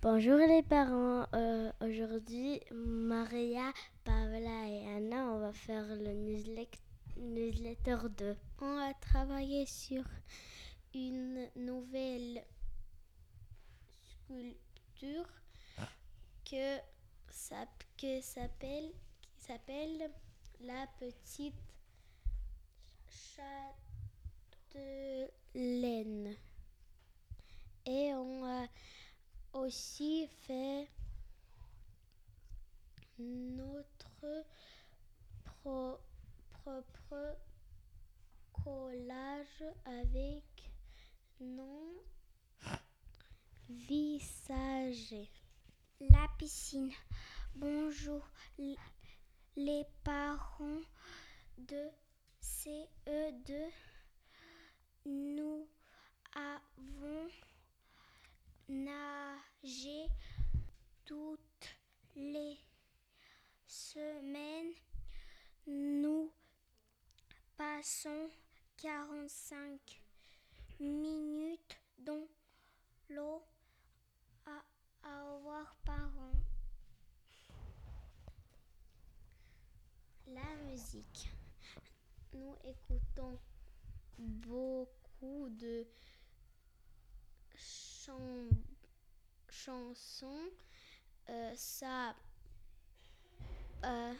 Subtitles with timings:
[0.00, 1.26] Bonjour les parents.
[1.34, 3.72] Euh, aujourd'hui, Maria,
[4.04, 6.78] Paola et Anna, on va faire le newsletter,
[7.16, 8.36] newsletter 2.
[8.60, 10.04] On va travailler sur
[10.94, 12.44] une nouvelle
[13.90, 15.26] sculpture
[16.44, 16.78] que,
[18.00, 18.92] que s'appelle
[19.32, 20.12] qui s'appelle
[20.60, 21.56] la petite
[25.56, 26.36] châtelaine.
[27.84, 28.68] Et on a
[29.68, 30.88] aussi fait
[33.18, 34.46] notre
[35.44, 37.36] propre
[38.50, 40.72] collage avec
[41.38, 42.02] nos
[43.68, 45.14] visages.
[46.00, 46.94] La piscine.
[47.54, 48.26] Bonjour
[49.54, 50.80] les parents
[51.58, 51.90] de
[52.40, 53.70] CE2.
[55.04, 55.68] Nous
[56.34, 57.28] avons
[62.32, 62.58] les
[63.66, 64.72] semaines.
[65.66, 66.30] Nous
[67.56, 68.30] passons
[68.78, 70.02] 45
[70.80, 72.26] minutes dans
[73.10, 73.42] l'eau
[74.46, 74.62] à
[75.02, 76.32] avoir par an.
[80.26, 81.30] La musique.
[82.34, 83.38] Nous écoutons
[84.18, 85.86] beaucoup de
[89.48, 90.50] chansons.
[91.30, 92.14] Euh, ça
[93.84, 94.14] euh,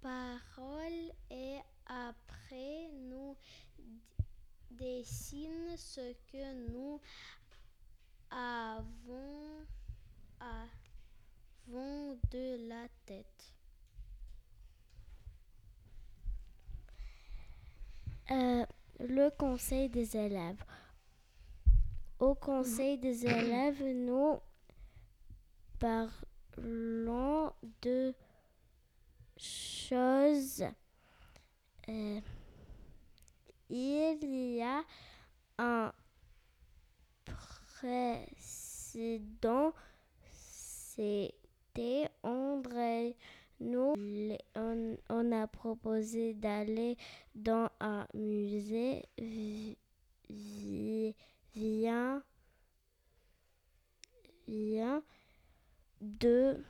[0.00, 3.36] parole et après nous
[4.70, 7.00] dessine ce que nous
[8.30, 9.66] avons,
[10.38, 13.54] avons de la tête.
[18.30, 18.64] Euh,
[19.00, 20.62] le conseil des élèves.
[22.20, 24.38] Au conseil des élèves, nous
[25.78, 28.14] parlons de
[29.36, 30.64] choses.
[31.88, 32.20] Euh,
[33.70, 34.82] il y a
[35.58, 35.92] un
[37.80, 39.72] précédent,
[40.32, 43.16] c'était André.
[43.60, 43.94] Nous,
[44.54, 46.96] on, a proposé d'aller
[47.34, 49.04] dans un musée.
[51.54, 52.22] Vient,
[54.46, 55.02] vient
[56.00, 56.62] de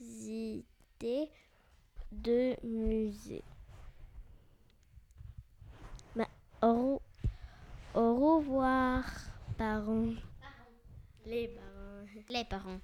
[0.00, 1.30] visiter
[2.10, 3.44] deux musées.
[6.62, 7.02] au,
[7.94, 9.04] au revoir,
[9.58, 10.14] parents.
[11.26, 12.06] Les parents.
[12.30, 12.80] Les parents.